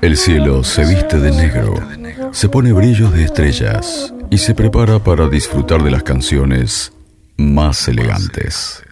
[0.00, 1.74] El cielo se viste de negro,
[2.32, 6.92] se pone brillos de estrellas y se prepara para disfrutar de las canciones
[7.36, 8.82] más elegantes.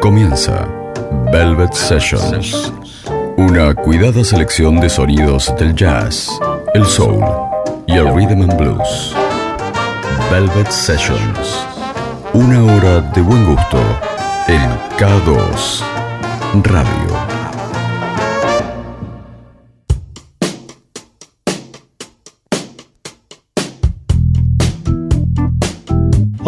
[0.00, 0.68] Comienza
[1.32, 2.72] Velvet Sessions,
[3.36, 6.30] una cuidada selección de sonidos del jazz,
[6.74, 7.24] el soul
[7.88, 9.14] y el rhythm and blues.
[10.30, 11.66] Velvet Sessions,
[12.34, 13.78] una hora de buen gusto
[14.46, 15.82] en K2
[16.62, 17.39] Radio.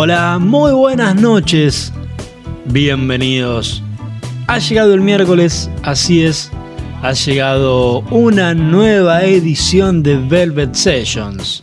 [0.04, 1.92] Hola, muy buenas noches.
[2.64, 3.84] Bienvenidos.
[4.48, 6.50] Ha llegado el miércoles, así es.
[7.02, 11.62] Ha llegado una nueva edición de Velvet Sessions.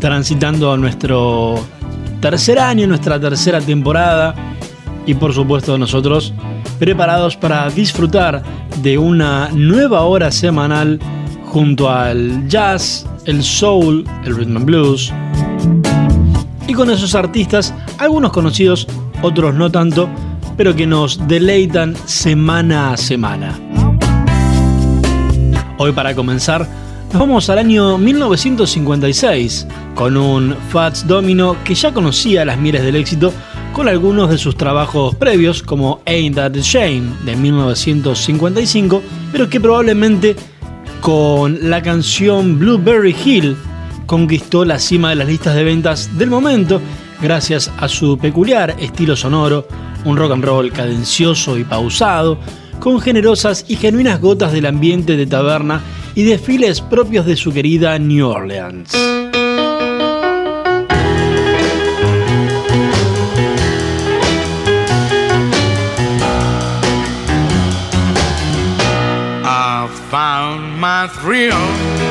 [0.00, 1.54] Transitando nuestro
[2.20, 4.34] tercer año, nuestra tercera temporada.
[5.06, 6.34] Y por supuesto nosotros
[6.78, 8.42] preparados para disfrutar
[8.82, 11.00] de una nueva hora semanal
[11.46, 15.10] junto al jazz, el soul, el rhythm and blues
[16.66, 18.86] y con esos artistas, algunos conocidos,
[19.22, 20.08] otros no tanto,
[20.56, 23.58] pero que nos deleitan semana a semana.
[25.78, 26.68] Hoy para comenzar,
[27.12, 32.96] nos vamos al año 1956 con un Fats Domino que ya conocía las mieles del
[32.96, 33.32] éxito
[33.72, 39.60] con algunos de sus trabajos previos como Ain't That a Shame de 1955, pero que
[39.60, 40.36] probablemente
[41.00, 43.56] con la canción Blueberry Hill
[44.12, 46.82] conquistó la cima de las listas de ventas del momento
[47.22, 49.66] gracias a su peculiar estilo sonoro,
[50.04, 52.38] un rock and roll cadencioso y pausado,
[52.78, 55.80] con generosas y genuinas gotas del ambiente de taberna
[56.14, 58.92] y desfiles propios de su querida New Orleans.
[70.10, 72.01] found my Blueberry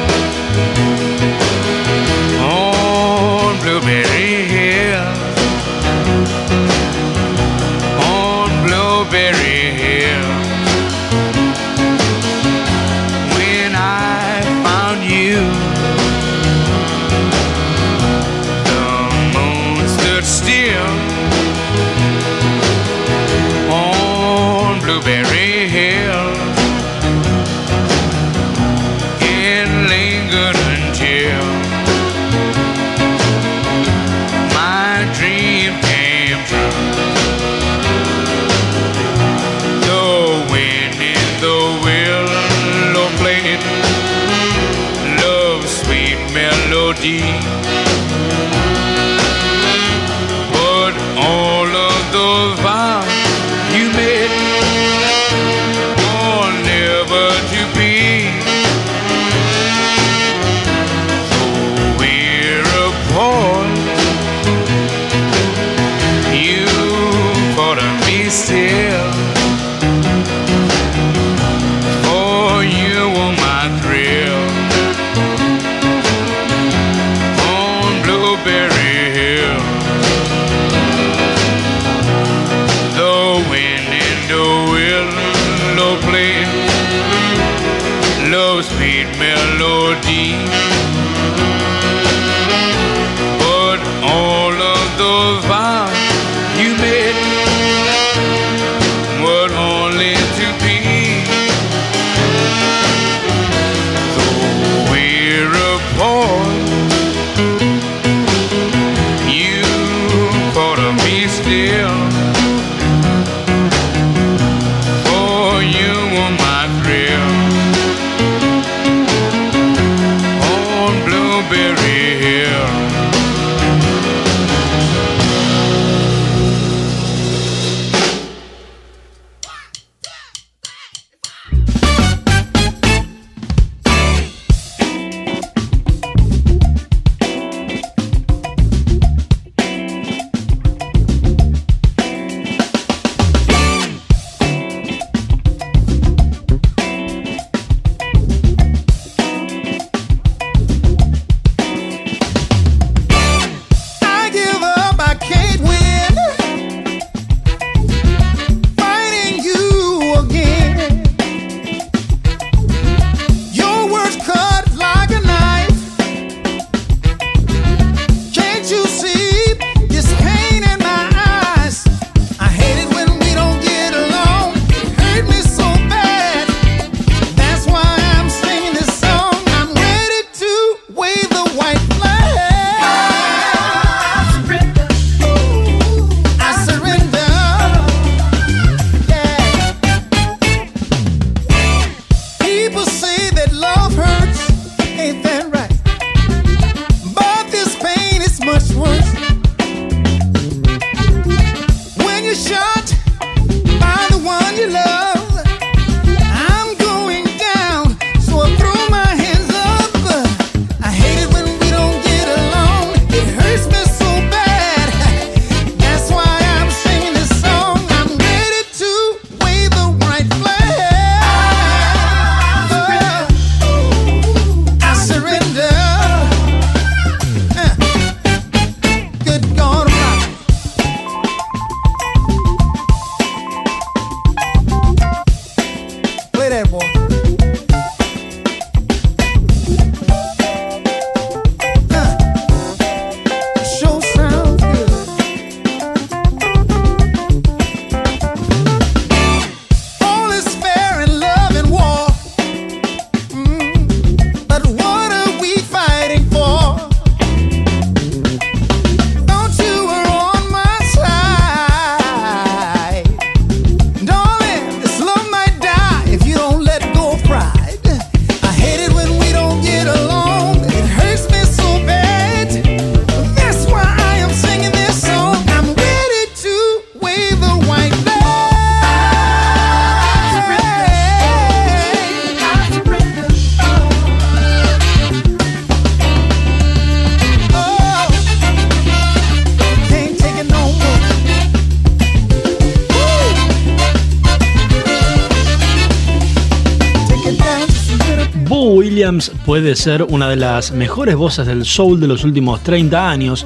[299.61, 303.45] puede ser una de las mejores voces del soul de los últimos 30 años,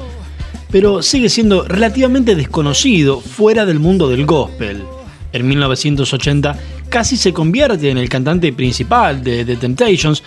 [0.70, 4.82] pero sigue siendo relativamente desconocido fuera del mundo del gospel.
[5.34, 6.58] En 1980
[6.88, 10.22] casi se convierte en el cantante principal de The Temptations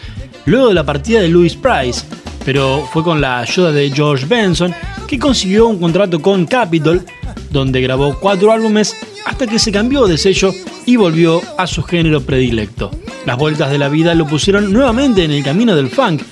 [0.45, 2.06] luego de la partida de Louis Price,
[2.45, 4.71] pero fue con la ayuda de George Benson
[5.07, 7.03] que consiguió un contrato con Capitol,
[7.50, 8.95] donde grabó cuatro álbumes
[9.25, 10.53] hasta que se cambió de sello
[10.85, 12.92] y volvió a su género predilecto.
[13.25, 16.24] Las vueltas de la vida lo pusieron nuevamente en el camino del funk,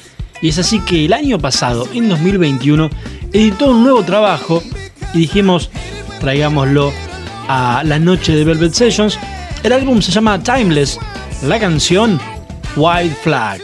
[0.42, 2.89] y es así que el año pasado, en 2021,
[3.34, 4.63] editó un nuevo trabajo
[5.13, 5.69] y dijimos,
[6.19, 6.92] traigámoslo
[7.48, 9.18] a la noche de Velvet Sessions.
[9.63, 11.00] El álbum se llama Timeless,
[11.44, 12.19] la canción
[12.75, 13.62] White Flag.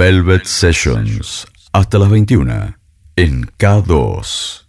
[0.00, 2.74] Velvet Sessions, hasta las 21,
[3.16, 4.64] en K2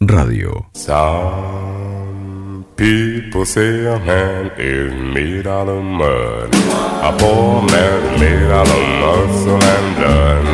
[0.00, 0.68] Radio.
[0.74, 6.52] Some people say a man is made out of mud.
[7.04, 10.44] A poor man made out of muscle and blood.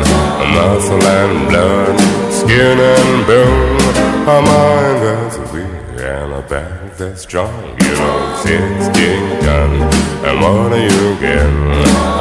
[0.53, 1.99] Muscle and blood,
[2.31, 3.79] skin and bone.
[4.27, 6.80] A mind that's weak and a back
[7.15, 7.63] strong.
[7.81, 9.95] You know, 16 guns.
[10.27, 11.55] And what are you again.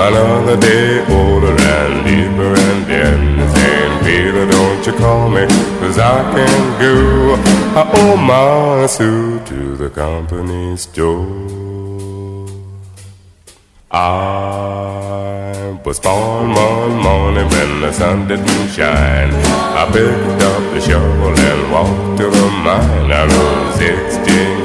[0.08, 3.20] Another day older and deeper and then
[3.54, 5.46] saying, Peter, don't you call me,
[5.80, 6.94] cause I can go.
[7.78, 12.46] I owe my suit to the company store.
[13.90, 19.32] I was born one morning when the sun didn't shine.
[19.80, 23.10] I picked up the shovel and walked to the mine.
[23.12, 24.59] I rode 16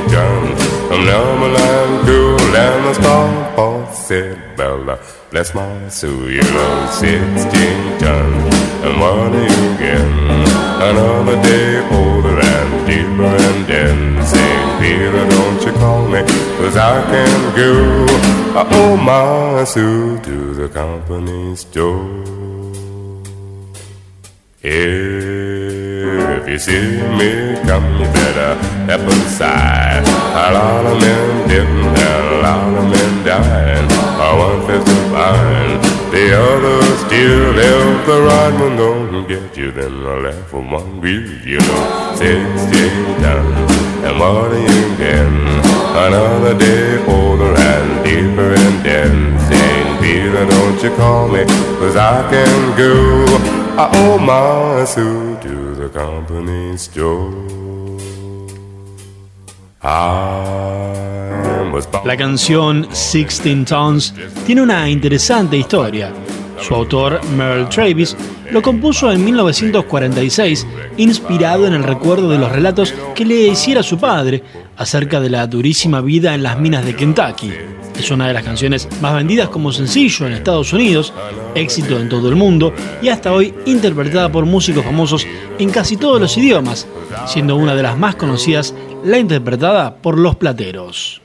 [0.96, 3.46] tons from Numberland to and the star
[3.94, 5.00] said, Bella,
[5.32, 8.56] bless my soul, you know 16 tons.
[8.84, 10.46] And what are you getting?
[10.90, 13.36] Another day older and deeper
[13.72, 14.80] and St.
[14.80, 16.22] Peter, don't you call me,
[16.58, 18.06] cause I can go.
[18.56, 22.26] I owe my suit to the company store.
[26.46, 28.54] If you see me come, you better
[28.86, 30.06] step aside.
[30.06, 33.90] A lot of men didn't, and a lot of men died.
[34.38, 38.06] One fifth of mine, the other still live.
[38.06, 42.14] The right one don't get you, then the left one will, you know.
[42.14, 43.54] Sixteen down,
[44.06, 44.86] and are you?
[45.98, 49.10] Another day older and deeper debt.
[49.50, 51.44] Saint Peter, don't you call me,
[51.80, 53.26] cause I can go.
[53.78, 55.35] I owe my suit
[62.04, 64.14] La canción Sixteen Tons
[64.46, 66.12] tiene una interesante historia.
[66.60, 68.18] Su autor, Merle Travis,
[68.52, 73.98] lo compuso en 1946, inspirado en el recuerdo de los relatos que le hiciera su
[73.98, 74.44] padre
[74.78, 77.52] acerca de la durísima vida en las minas de Kentucky.
[77.98, 81.14] Es una de las canciones más vendidas como sencillo en Estados Unidos,
[81.56, 85.26] éxito en todo el mundo y hasta hoy interpretada por músicos famosos
[85.58, 86.88] en casi todos los idiomas,
[87.26, 91.22] siendo una de las más conocidas la interpretada por Los Plateros.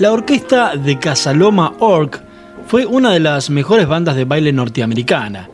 [0.00, 2.22] La orquesta de Casaloma Orc
[2.66, 5.50] fue una de las mejores bandas de baile norteamericana.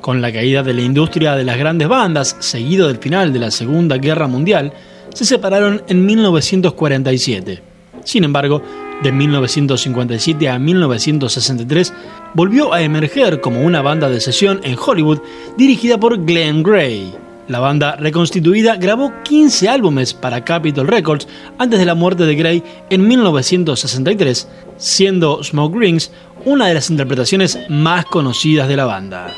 [0.00, 3.50] Con la caída de la industria de las grandes bandas, seguido del final de la
[3.50, 4.72] Segunda Guerra Mundial,
[5.12, 7.64] se separaron en 1947.
[8.04, 8.62] Sin embargo,
[9.02, 11.92] de 1957 a 1963
[12.34, 15.18] volvió a emerger como una banda de sesión en Hollywood
[15.58, 17.12] dirigida por Glenn Gray.
[17.50, 21.26] La banda reconstituida grabó 15 álbumes para Capitol Records
[21.58, 26.12] antes de la muerte de Gray en 1963, siendo Smoke Rings
[26.44, 29.34] una de las interpretaciones más conocidas de la banda.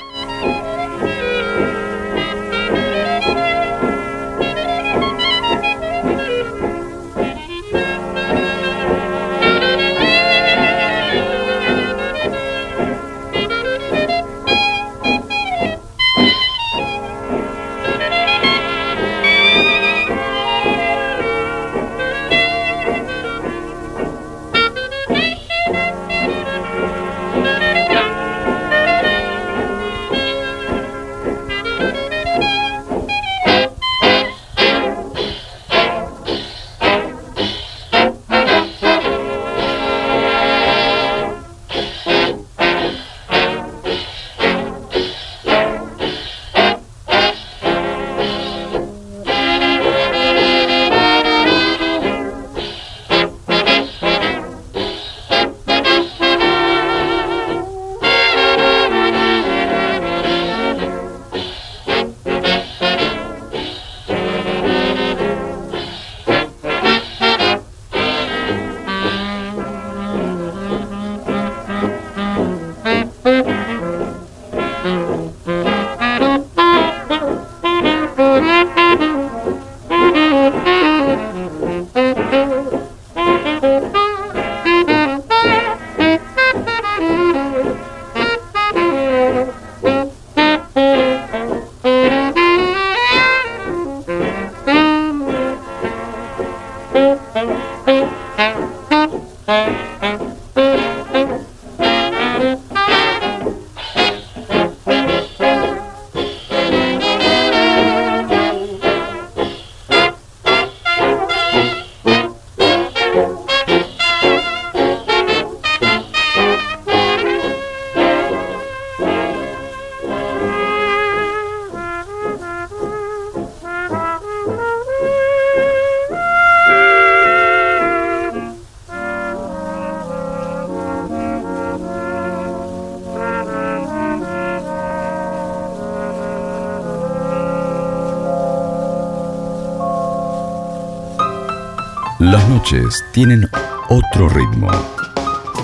[142.33, 143.47] Las noches tienen
[143.91, 144.71] otro ritmo.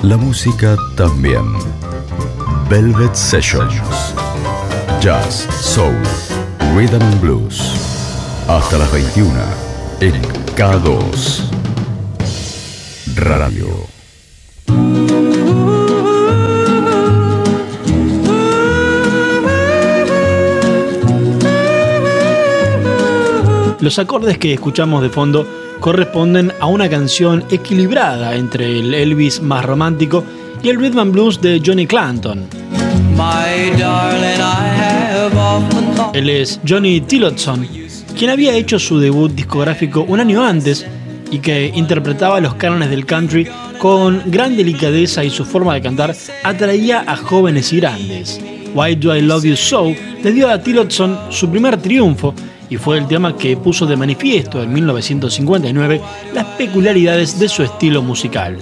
[0.02, 1.42] La música también.
[2.68, 3.80] Velvet Sessions.
[5.00, 5.96] Jazz, Soul,
[6.76, 7.58] Rhythm and Blues.
[8.48, 9.32] Hasta las 21
[10.00, 10.12] en
[10.56, 11.48] K2.
[13.14, 13.66] Radio.
[23.80, 25.46] Los acordes que escuchamos de fondo
[25.80, 30.24] corresponden a una canción equilibrada entre el Elvis más romántico
[30.62, 32.46] y el rhythm and blues de Johnny Clanton.
[36.14, 37.66] Él es Johnny Tillotson,
[38.16, 40.86] quien había hecho su debut discográfico un año antes
[41.30, 46.14] y que interpretaba los cánones del country con gran delicadeza y su forma de cantar
[46.42, 48.40] atraía a jóvenes y grandes.
[48.74, 52.34] Why Do I Love You So le dio a Tillotson su primer triunfo
[52.70, 56.00] y fue el tema que puso de manifiesto en 1959
[56.34, 58.58] las peculiaridades de su estilo musical.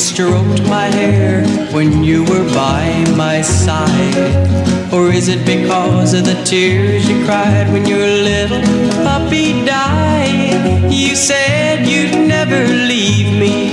[0.00, 4.92] Stroked my hair when you were by my side?
[4.92, 8.62] Or is it because of the tears you cried when your little
[9.04, 10.92] puppy died?
[10.92, 13.72] You said you'd never leave me,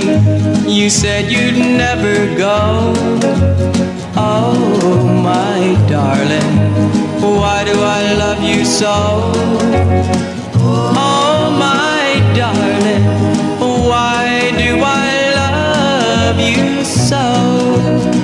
[0.70, 2.92] you said you'd never go.
[4.16, 6.54] Oh, my darling,
[7.20, 9.32] why do I love you so?
[11.00, 13.47] Oh, my darling,
[16.38, 18.17] love you so.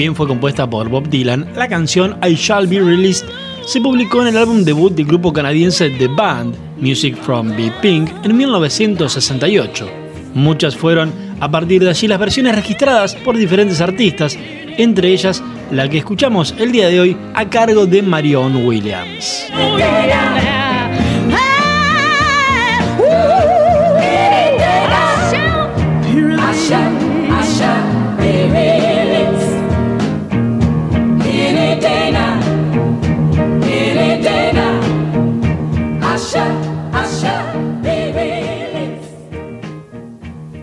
[0.00, 3.26] Bien fue compuesta por Bob Dylan, la canción I Shall Be Released
[3.66, 8.08] se publicó en el álbum debut del grupo canadiense The Band, Music from Big Pink,
[8.24, 9.86] en 1968.
[10.32, 14.38] Muchas fueron a partir de allí las versiones registradas por diferentes artistas,
[14.78, 19.50] entre ellas la que escuchamos el día de hoy a cargo de Marion Williams.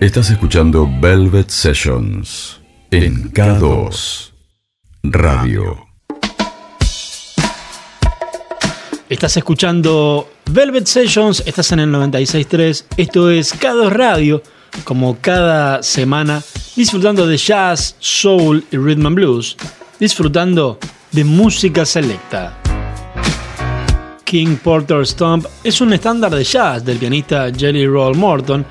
[0.08, 4.32] Estás escuchando Velvet Sessions en K2
[5.04, 5.86] Radio.
[9.10, 14.42] Estás escuchando Velvet Sessions, estás en el 96.3, esto es K2 Radio,
[14.86, 16.42] como cada semana,
[16.78, 19.58] disfrutando de jazz, soul y rhythm and blues,
[20.00, 20.80] disfrutando
[21.12, 22.58] de música selecta.
[24.24, 28.66] King Porter Stomp es un estándar de jazz del pianista Jelly Roll Morton,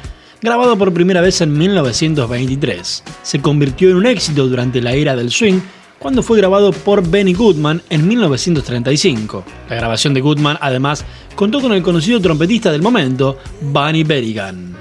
[0.47, 3.03] grabado por primera vez en 1923.
[3.25, 5.59] Se convirtió en un éxito durante la era del swing
[5.99, 9.43] cuando fue grabado por Benny Goodman en 1935.
[9.69, 11.05] La grabación de Goodman además
[11.35, 14.76] contó con el conocido trompetista del momento, Bunny Berrigan.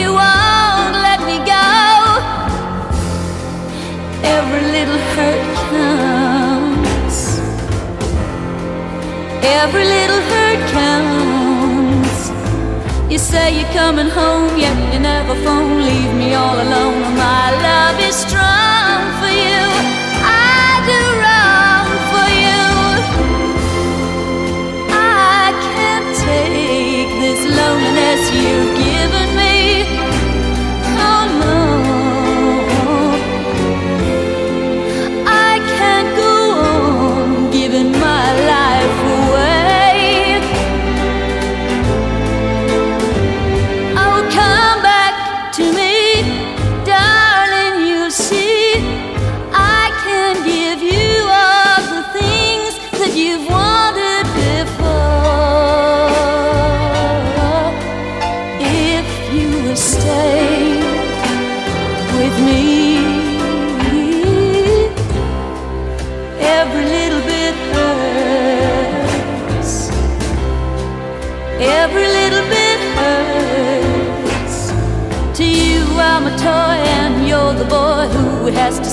[0.00, 1.66] You won't let me go.
[4.36, 7.18] Every little hurt counts.
[9.60, 12.20] Every little hurt counts.
[13.10, 15.82] You say you're coming home, yet you never phone.
[15.88, 17.02] Leave me all alone.
[17.16, 18.55] My love is strong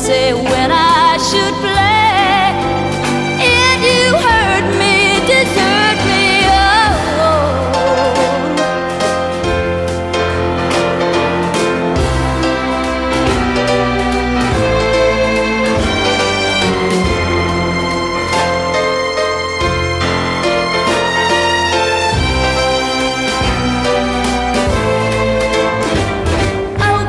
[0.03, 2.51] say when I should play.
[3.55, 4.95] And you hurt me,
[5.29, 6.23] desert me.
[6.45, 7.53] Oh.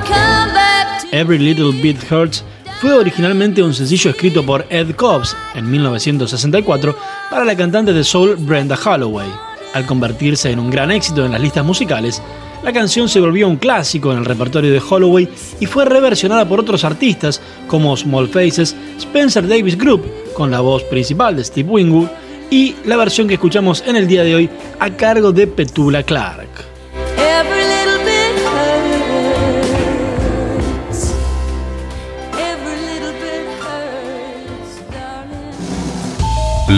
[0.07, 2.43] Come back to Every Little Bit Hurts
[2.85, 6.95] fue originalmente un sencillo escrito por Ed Cobbs en 1964
[7.31, 9.27] para la cantante de soul Brenda Holloway.
[9.73, 12.21] Al convertirse en un gran éxito en las listas musicales,
[12.63, 15.27] la canción se volvió un clásico en el repertorio de Holloway
[15.61, 20.83] y fue reversionada por otros artistas como Small Faces, Spencer Davis Group, con la voz
[20.83, 22.09] principal de Steve Winwood,
[22.51, 26.74] y la versión que escuchamos en el día de hoy a cargo de Petula Clark.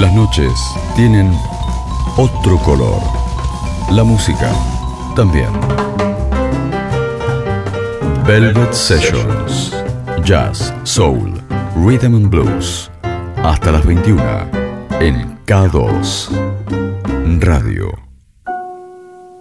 [0.00, 0.52] Las noches
[0.94, 1.32] tienen
[2.18, 3.00] otro color.
[3.90, 4.52] La música
[5.14, 5.48] también.
[8.26, 9.74] Velvet Sessions.
[10.22, 11.32] Jazz, Soul,
[11.76, 12.90] Rhythm and Blues.
[13.42, 14.22] Hasta las 21
[15.00, 16.28] en K2
[17.40, 17.90] Radio.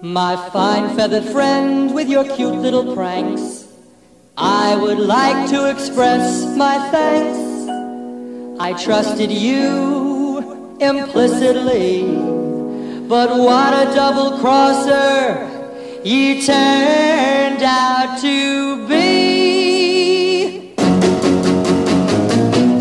[0.02, 3.66] My fine feathered friend with your cute little pranks,
[4.38, 7.40] I would like to express my thanks.
[8.58, 10.05] I trusted you
[10.80, 12.04] implicitly,
[13.08, 15.50] but what a double crosser
[16.04, 20.74] you turned out to be.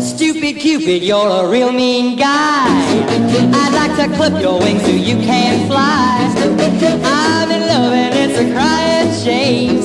[0.01, 2.67] Stupid Cupid, you're a real mean guy.
[3.53, 6.33] I'd like to clip your wings so you can't fly.
[7.03, 9.83] I'm in love and it's a crying shame.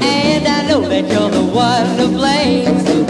[0.00, 3.01] And I know that you're the one to blame.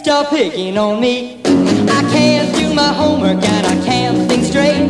[0.00, 1.38] Stop picking on me.
[1.44, 4.88] I can't do my homework and I can't think straight.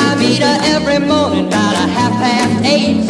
[0.00, 3.06] I meet her every morning about a half past eight.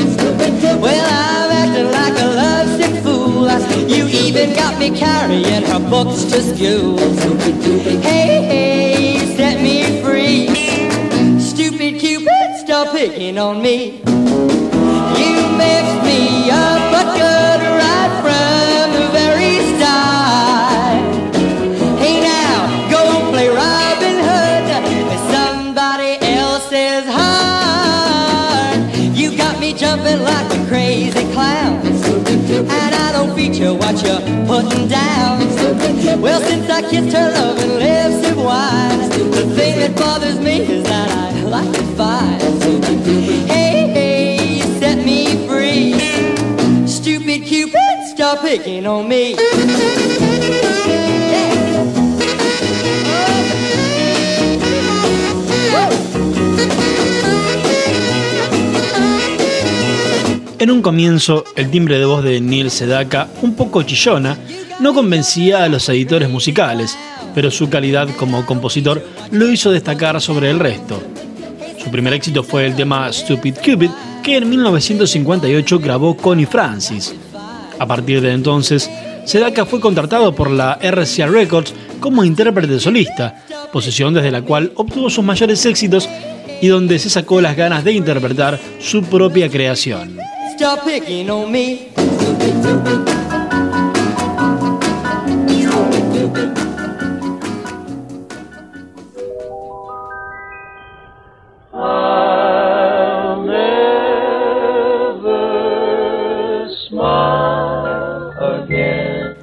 [0.78, 3.48] Well, I'm acting like a lovesick fool.
[3.88, 6.98] You even got me carrying her books to school.
[8.02, 10.48] Hey, hey, set me free.
[11.40, 14.02] Stupid Cupid, stop picking on me.
[15.20, 16.77] You mixed me up,
[33.60, 35.40] I what you're putting down.
[36.20, 40.84] Well, since I kissed her loving lips of wine, the thing that bothers me is
[40.84, 42.38] that I like it fine.
[43.48, 45.98] Hey, hey, set me free.
[46.86, 49.34] Stupid Cupid, stop picking on me.
[60.60, 64.36] En un comienzo, el timbre de voz de Neil Sedaka, un poco chillona,
[64.80, 66.98] no convencía a los editores musicales,
[67.32, 71.00] pero su calidad como compositor lo hizo destacar sobre el resto.
[71.78, 73.90] Su primer éxito fue el tema Stupid Cupid,
[74.24, 77.14] que en 1958 grabó Connie Francis.
[77.78, 78.90] A partir de entonces,
[79.26, 85.08] Sedaka fue contratado por la RCA Records como intérprete solista, posición desde la cual obtuvo
[85.08, 86.08] sus mayores éxitos
[86.60, 90.18] y donde se sacó las ganas de interpretar su propia creación.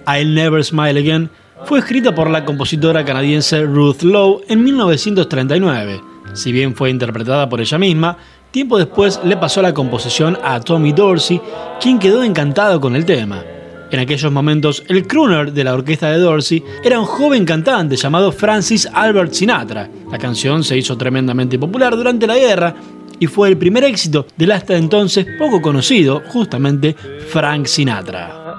[0.08, 1.30] I'll Never Smile Again
[1.64, 6.02] fue escrita por la compositora canadiense Ruth Lowe en 1939.
[6.34, 8.18] Si bien fue interpretada por ella misma,
[8.56, 11.42] tiempo después le pasó la composición a Tommy Dorsey,
[11.82, 13.44] quien quedó encantado con el tema.
[13.92, 18.32] En aquellos momentos, el crooner de la orquesta de Dorsey era un joven cantante llamado
[18.32, 19.90] Francis Albert Sinatra.
[20.10, 22.74] La canción se hizo tremendamente popular durante la guerra
[23.20, 26.96] y fue el primer éxito del hasta entonces poco conocido, justamente
[27.28, 28.56] Frank Sinatra.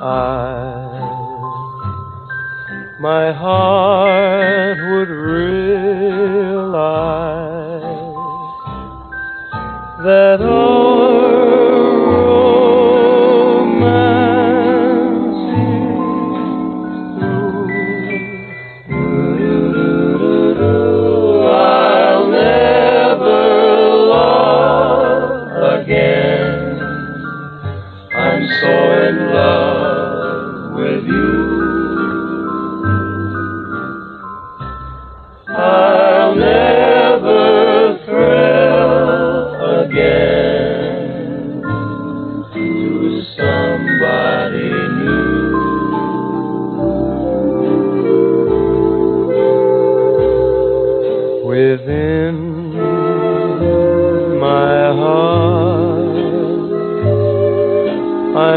[10.07, 11.26] That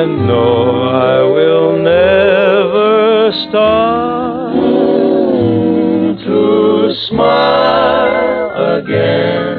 [0.09, 4.53] and no, I will never stop
[6.25, 9.57] to smile again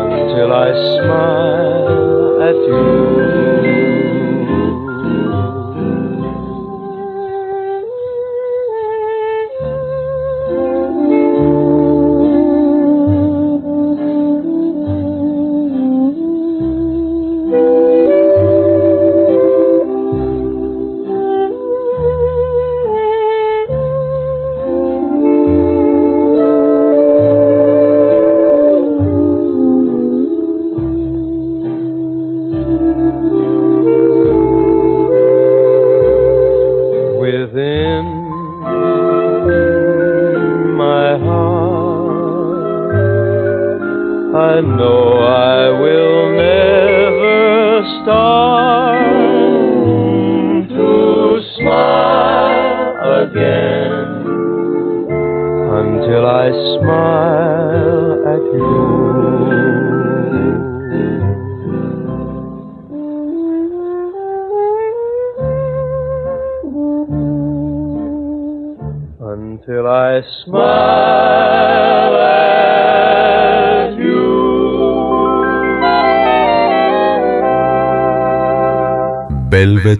[0.00, 3.59] until I smile at you.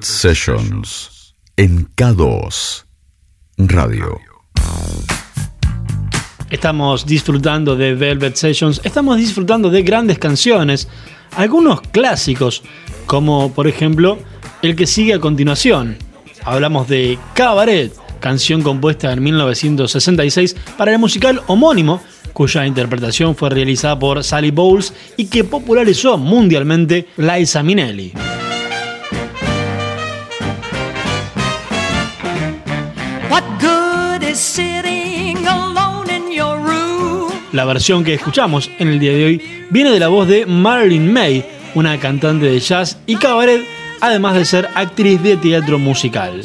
[0.03, 2.85] Sessions en K2
[3.59, 4.19] Radio.
[6.51, 10.89] Estamos disfrutando de Velvet Sessions, estamos disfrutando de grandes canciones,
[11.37, 12.63] algunos clásicos,
[13.07, 14.19] como por ejemplo
[14.63, 15.97] el que sigue a continuación.
[16.45, 22.01] Hablamos de Cabaret, canción compuesta en 1966 para el musical homónimo,
[22.33, 28.13] cuya interpretación fue realizada por Sally Bowles y que popularizó mundialmente Liza Minnelli.
[37.53, 41.13] La versión que escuchamos en el día de hoy viene de la voz de Marilyn
[41.13, 43.63] May, una cantante de jazz y cabaret,
[44.01, 46.43] además de ser actriz de teatro musical.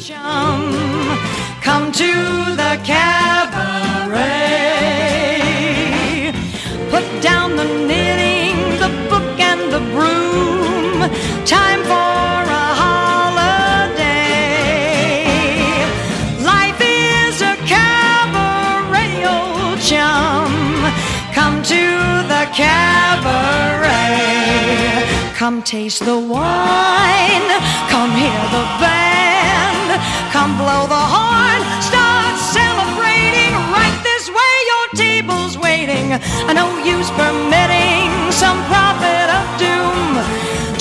[25.46, 27.48] Come taste the wine.
[27.86, 29.88] Come hear the band.
[30.32, 31.60] Come blow the horn.
[31.80, 34.54] Start celebrating right this way.
[34.72, 36.08] Your table's waiting.
[36.52, 40.18] No use permitting some prophet of doom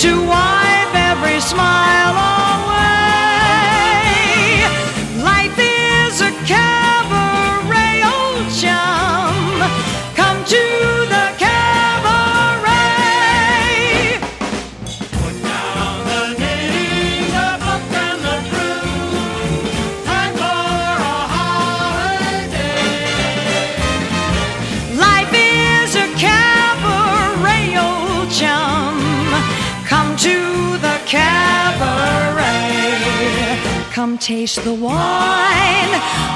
[0.02, 2.55] to wipe every smile off.
[34.20, 35.92] Taste the wine.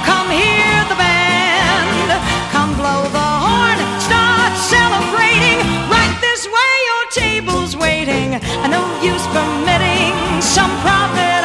[0.06, 2.12] Come hear the band.
[2.52, 3.78] Come blow the horn.
[4.00, 5.58] Start celebrating.
[5.90, 8.32] Right this way, your table's waiting.
[8.70, 11.39] No use permitting some prophet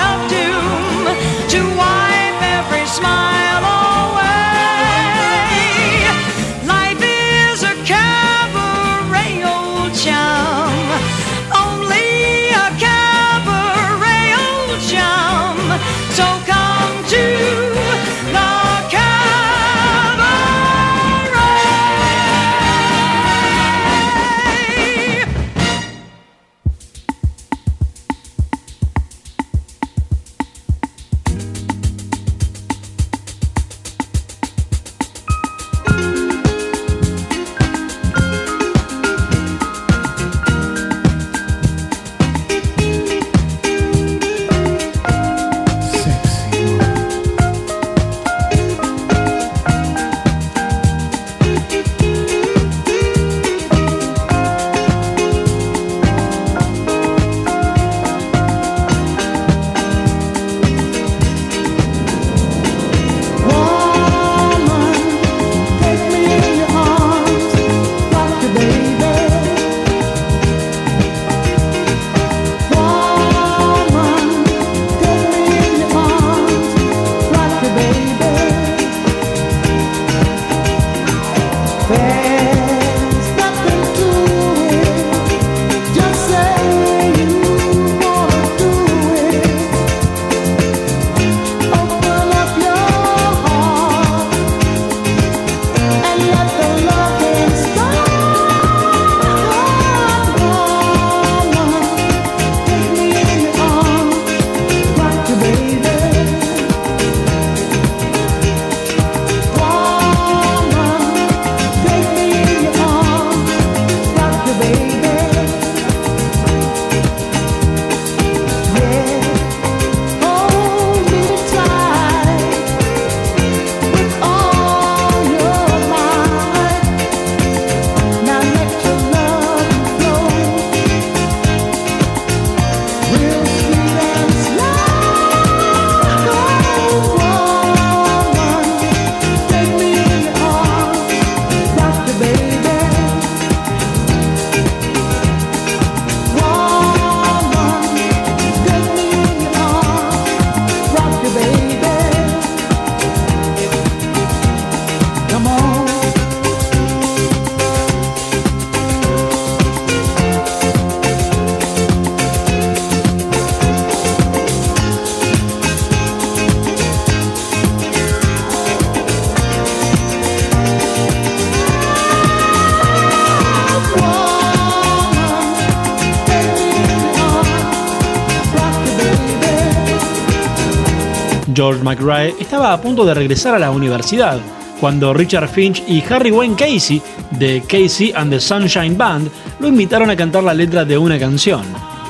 [181.64, 184.38] George McRae estaba a punto de regresar a la universidad
[184.80, 187.00] cuando Richard Finch y Harry Wayne Casey
[187.30, 191.62] de Casey and the Sunshine Band lo invitaron a cantar la letra de una canción.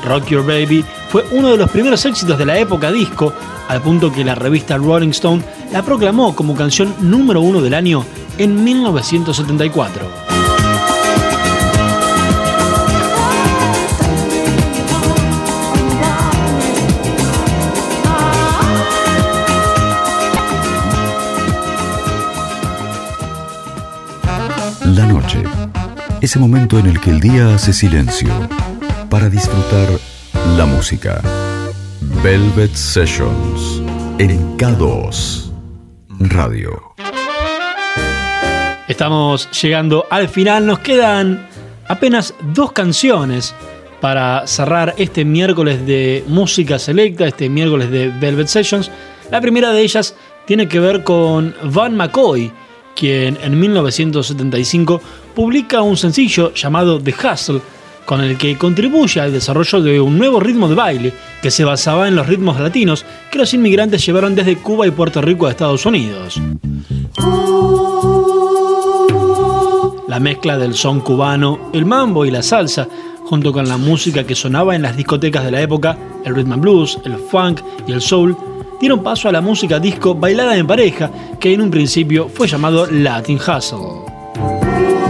[0.04, 3.32] Rock Your Baby fue uno de los primeros éxitos de la época disco,
[3.68, 8.04] al punto que la revista Rolling Stone la proclamó como canción número uno del año
[8.38, 10.04] en 1974.
[24.94, 25.42] La noche.
[26.20, 28.28] Ese momento en el que el día hace silencio
[29.10, 29.88] para disfrutar
[30.56, 31.20] la música.
[32.22, 33.82] Velvet Sessions
[34.18, 35.50] en K2
[36.20, 36.94] Radio.
[38.86, 41.44] Estamos llegando al final, nos quedan
[41.88, 43.52] apenas dos canciones
[44.00, 48.92] para cerrar este miércoles de música selecta, este miércoles de Velvet Sessions.
[49.32, 50.14] La primera de ellas
[50.46, 52.52] tiene que ver con Van McCoy,
[52.94, 55.00] quien en 1975
[55.34, 57.60] publica un sencillo llamado The Hustle,
[58.04, 62.06] con el que contribuye al desarrollo de un nuevo ritmo de baile que se basaba
[62.06, 65.86] en los ritmos latinos que los inmigrantes llevaron desde Cuba y Puerto Rico a Estados
[65.86, 66.40] Unidos.
[70.06, 72.86] La mezcla del son cubano, el mambo y la salsa,
[73.24, 76.62] junto con la música que sonaba en las discotecas de la época, el rhythm and
[76.62, 78.36] blues, el funk y el soul,
[78.80, 82.86] dieron paso a la música disco bailada en pareja, que en un principio fue llamado
[82.90, 85.03] Latin Hustle.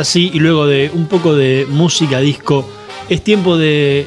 [0.00, 2.66] Ahora y luego de un poco de música disco,
[3.08, 4.06] es tiempo de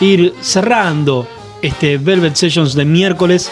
[0.00, 1.26] ir cerrando
[1.62, 3.50] este Velvet Sessions de miércoles.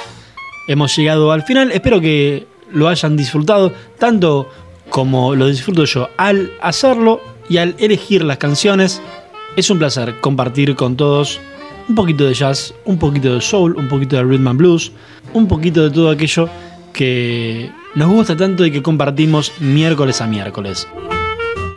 [0.68, 4.48] Hemos llegado al final, espero que lo hayan disfrutado tanto
[4.88, 9.02] como lo disfruto yo al hacerlo y al elegir las canciones.
[9.56, 11.40] Es un placer compartir con todos
[11.88, 14.92] un poquito de jazz, un poquito de soul, un poquito de rhythm and blues,
[15.32, 16.48] un poquito de todo aquello
[16.92, 20.86] que nos gusta tanto y que compartimos miércoles a miércoles.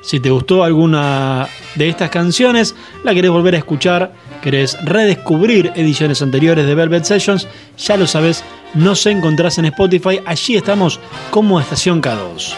[0.07, 6.21] Si te gustó alguna de estas canciones, la querés volver a escuchar, querés redescubrir ediciones
[6.21, 7.45] anteriores de Velvet Sessions,
[7.77, 8.41] ya lo sabes,
[8.73, 12.53] nos encontrás en Spotify, allí estamos como Estación K2.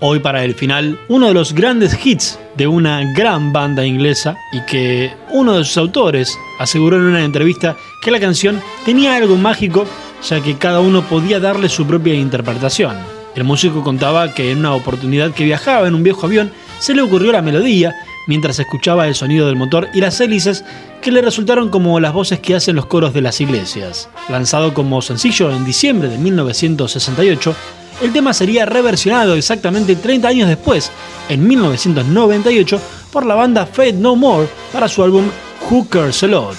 [0.00, 4.60] Hoy para el final, uno de los grandes hits de una gran banda inglesa y
[4.66, 9.86] que uno de sus autores aseguró en una entrevista que la canción tenía algo mágico
[10.22, 13.17] ya que cada uno podía darle su propia interpretación.
[13.38, 17.02] El músico contaba que en una oportunidad que viajaba en un viejo avión se le
[17.02, 17.94] ocurrió la melodía
[18.26, 20.64] mientras escuchaba el sonido del motor y las hélices
[21.00, 24.08] que le resultaron como las voces que hacen los coros de las iglesias.
[24.28, 27.54] Lanzado como sencillo en diciembre de 1968,
[28.02, 30.90] el tema sería reversionado exactamente 30 años después,
[31.28, 32.80] en 1998,
[33.12, 35.26] por la banda Fate No More para su álbum
[35.70, 36.56] Who Cares a Lot.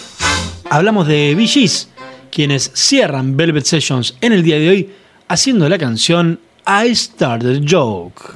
[0.69, 1.89] Hablamos de Bee Gees,
[2.31, 4.89] quienes cierran Velvet Sessions en el día de hoy
[5.27, 6.39] haciendo la canción
[6.71, 8.35] I Started a Joke.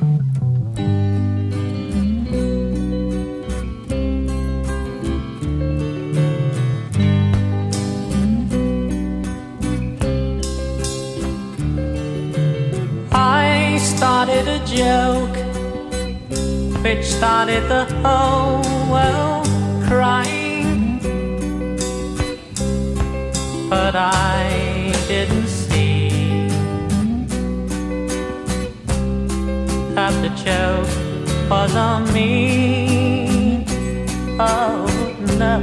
[13.11, 15.37] I started a joke
[16.83, 19.42] which started the whole world
[30.43, 30.87] joke
[31.49, 33.63] was on me.
[34.39, 34.85] Oh
[35.37, 35.57] no.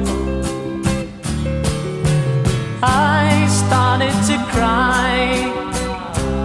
[2.82, 5.50] I started to cry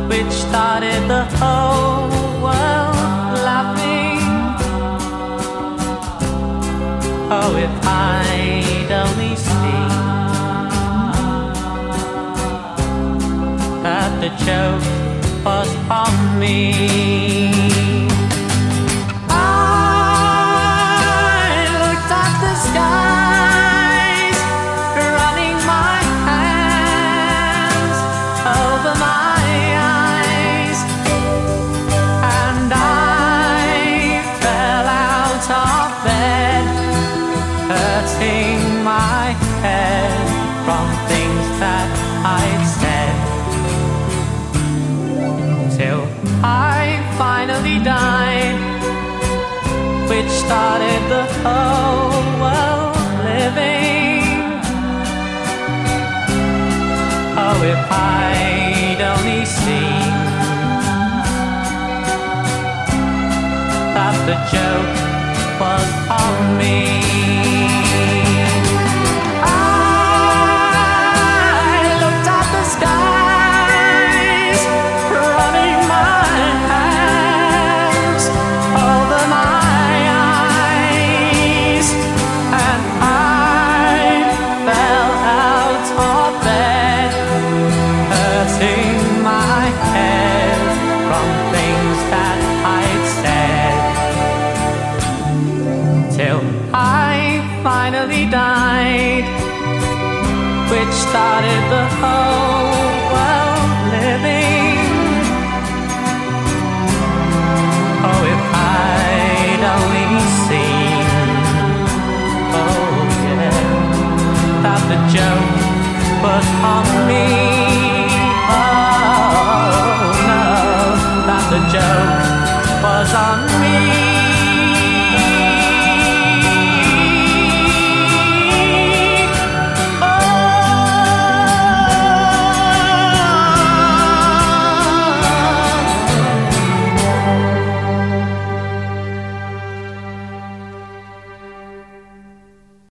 [0.09, 2.09] which started the whole
[2.45, 4.19] world laughing.
[7.37, 9.89] Oh, if I'd only seen
[13.83, 14.85] that the joke
[15.45, 17.54] was on me.